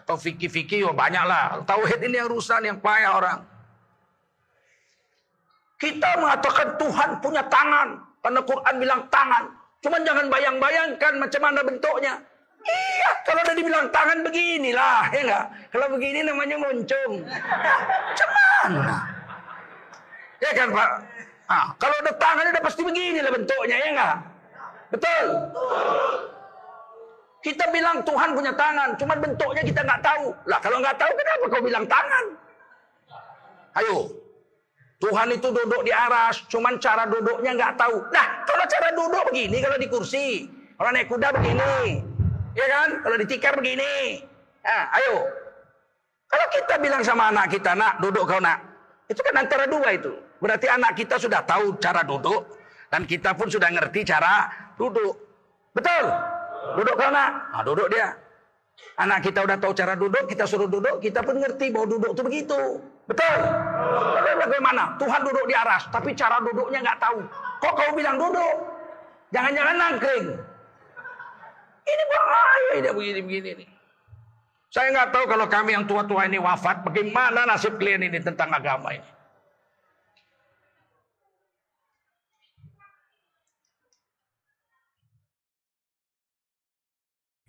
Atau 0.02 0.16
fikih-fikih, 0.18 0.90
oh 0.90 0.96
banyak 0.96 1.22
lah. 1.22 1.62
Tauhid 1.68 2.00
ini 2.02 2.18
yang 2.18 2.30
rusak, 2.32 2.64
yang 2.66 2.82
payah 2.82 3.12
orang. 3.20 3.40
Kita 5.78 6.10
mengatakan 6.18 6.74
Tuhan 6.82 7.10
punya 7.22 7.44
tangan. 7.46 8.02
Karena 8.24 8.42
Quran 8.44 8.76
bilang 8.82 9.02
tangan. 9.14 9.44
Cuman 9.80 10.02
jangan 10.02 10.26
bayang-bayangkan 10.28 11.14
macam 11.22 11.42
mana 11.44 11.60
bentuknya. 11.62 12.14
Iya, 12.68 13.12
kalau 13.24 13.40
udah 13.48 13.56
dibilang 13.56 13.88
tangan 13.94 14.20
beginilah, 14.28 15.00
ya 15.16 15.22
enggak? 15.24 15.46
Kalau 15.72 15.88
begini 15.96 16.20
namanya 16.26 16.58
moncong. 16.60 17.14
Mana? 18.68 18.98
Ya 20.44 20.52
kan 20.52 20.68
Pak? 20.76 20.90
Ah, 21.48 21.66
kalau 21.80 21.96
udah 22.04 22.16
tangan 22.20 22.52
udah 22.52 22.64
pasti 22.66 22.82
beginilah 22.84 23.32
bentuknya, 23.32 23.76
ya 23.80 23.88
enggak? 23.96 24.16
Betul? 24.92 25.26
Kita 27.48 27.64
bilang 27.72 28.04
Tuhan 28.04 28.36
punya 28.36 28.52
tangan, 28.52 29.00
cuma 29.00 29.16
bentuknya 29.16 29.64
kita 29.64 29.80
nggak 29.80 30.04
tahu. 30.04 30.36
Lah 30.52 30.60
kalau 30.60 30.84
nggak 30.84 31.00
tahu 31.00 31.12
kenapa 31.16 31.44
kau 31.48 31.64
bilang 31.64 31.88
tangan? 31.88 32.26
Ayo, 33.80 34.12
Tuhan 35.00 35.32
itu 35.32 35.48
duduk 35.56 35.80
di 35.88 35.96
aras, 35.96 36.44
cuman 36.52 36.76
cara 36.76 37.08
duduknya 37.08 37.56
nggak 37.56 37.80
tahu. 37.80 38.04
Nah, 38.12 38.44
kalau 38.44 38.68
cara 38.68 38.92
duduk 38.92 39.24
begini, 39.32 39.64
kalau 39.64 39.80
di 39.80 39.88
kursi, 39.88 40.44
kalau 40.76 40.92
naik 40.92 41.08
kuda 41.08 41.32
begini, 41.40 42.04
ya 42.52 42.68
kan? 42.68 42.90
Kalau 43.00 43.16
ditikar 43.16 43.56
begini. 43.56 44.20
Nah, 44.68 44.84
ayo. 45.00 45.16
Kalau 46.28 46.48
kita 46.52 46.76
bilang 46.84 47.00
sama 47.08 47.32
anak 47.32 47.48
kita, 47.48 47.80
nak 47.80 48.04
duduk 48.04 48.28
kau 48.28 48.44
nak, 48.44 48.60
itu 49.08 49.24
kan 49.24 49.40
antara 49.40 49.72
dua 49.72 49.96
itu. 49.96 50.12
Berarti 50.44 50.68
anak 50.68 51.00
kita 51.00 51.16
sudah 51.16 51.48
tahu 51.48 51.80
cara 51.80 52.04
duduk 52.04 52.44
dan 52.92 53.08
kita 53.08 53.32
pun 53.40 53.48
sudah 53.48 53.72
ngerti 53.72 54.04
cara 54.04 54.52
duduk. 54.76 55.16
Betul? 55.72 56.36
Duduk 56.76 56.96
kau 57.00 57.10
nak, 57.14 57.30
nah, 57.54 57.64
duduk 57.64 57.88
dia. 57.88 58.12
Anak 58.98 59.26
kita 59.26 59.46
udah 59.46 59.58
tahu 59.62 59.74
cara 59.74 59.94
duduk, 59.94 60.26
kita 60.26 60.46
suruh 60.50 60.70
duduk, 60.70 61.02
kita 61.02 61.22
pun 61.22 61.38
ngerti 61.38 61.70
bahwa 61.70 61.86
duduk 61.86 62.12
itu 62.14 62.24
begitu. 62.26 62.62
Betul? 63.08 63.40
Tapi 64.18 64.32
bagaimana? 64.38 64.98
Tuhan 64.98 65.22
duduk 65.24 65.46
di 65.48 65.56
aras, 65.56 65.88
tapi 65.94 66.12
cara 66.18 66.42
duduknya 66.42 66.82
nggak 66.82 67.00
tahu. 67.00 67.20
Kok 67.62 67.74
kau 67.74 67.92
bilang 67.96 68.18
duduk? 68.20 68.56
Jangan-jangan 69.34 69.76
nangkring. 69.78 70.26
Ini 71.88 72.04
bahaya 72.12 72.72
ini 72.84 72.90
begini-begini 72.92 73.50
nih. 73.64 73.70
Saya 74.68 74.92
nggak 74.92 75.10
tahu 75.16 75.26
kalau 75.32 75.48
kami 75.48 75.72
yang 75.74 75.88
tua-tua 75.88 76.28
ini 76.28 76.38
wafat, 76.38 76.84
bagaimana 76.84 77.48
nasib 77.48 77.80
kalian 77.80 78.12
ini 78.12 78.20
tentang 78.20 78.52
agama 78.52 78.92
ini. 78.92 79.17